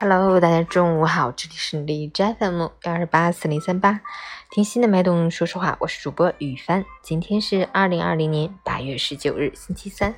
[0.00, 4.00] Hello，大家中午好，这里是荔枝 FM 幺二八四零三八，
[4.48, 6.84] 听心的脉动，说实话，我是主播雨帆。
[7.02, 10.14] 今天是二零二零年八月十九日，星期三，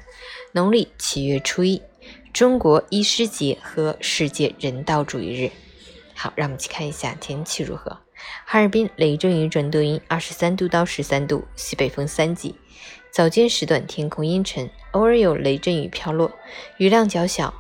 [0.53, 1.81] 农历七月初一，
[2.31, 5.51] 中国医师节和世界人道主义日。
[6.15, 7.97] 好，让我们去看一下天气如何。
[8.45, 12.55] 哈尔滨雷阵雨转多云，二十三度到十三度，西北风三级。
[13.11, 16.31] 早间时段天空阴沉，偶尔有雷阵雨飘落，
[16.77, 17.55] 雨量较小。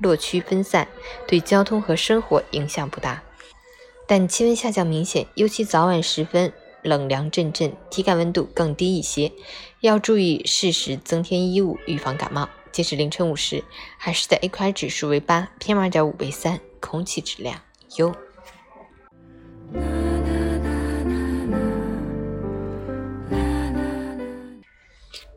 [0.00, 0.88] 落区分散，
[1.26, 3.22] 对交通和生活影响不大，
[4.06, 6.52] 但气温下降明显，尤其早晚时分
[6.82, 9.32] 冷凉阵阵，体感温度更低一些，
[9.80, 12.48] 要注意适时增添衣物，预防感冒。
[12.70, 13.64] 截止凌晨五时，
[13.96, 17.60] 海市的 AQI 指数为八，PM 二点五为三，空气质量
[17.96, 18.14] 优。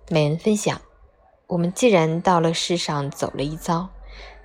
[0.09, 0.82] 每人分享：
[1.48, 3.90] 我们既然到了世上走了一遭。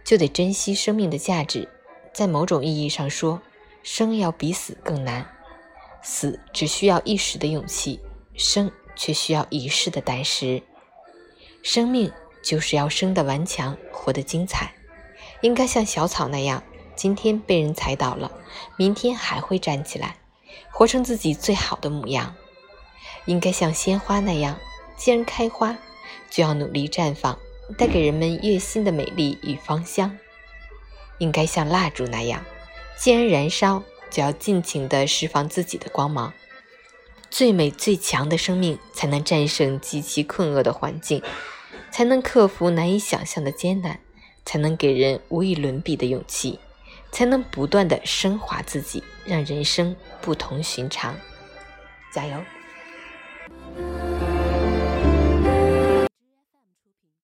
[0.07, 1.69] 就得珍惜生命的价值。
[2.15, 3.43] 在某种意义上说，
[3.83, 5.27] 生要比死更难。
[6.01, 7.99] 死只需要一时的勇气，
[8.37, 10.63] 生却需要一世的胆识。
[11.65, 14.73] 生命就是要生得顽强，活得精彩。
[15.41, 16.63] 应该像小草那样，
[16.95, 18.31] 今天被人踩倒了，
[18.77, 20.17] 明天还会站起来，
[20.71, 22.37] 活成自己最好的模样。
[23.25, 24.57] 应该像鲜花那样，
[24.97, 25.77] 既然开花，
[26.31, 27.37] 就要努力绽放。
[27.77, 30.17] 带给人们悦心的美丽与芳香，
[31.19, 32.45] 应该像蜡烛那样，
[32.99, 36.33] 既然燃烧，就要尽情地释放自己的光芒。
[37.29, 41.23] 最美最强的生命，才能战胜极其困厄的环境，
[41.91, 43.99] 才能克服难以想象的艰难，
[44.45, 46.61] 才能给人无与伦比的勇气，
[47.11, 51.17] 才能不断地升华自己，让人生不同寻常。
[52.13, 52.41] 加油！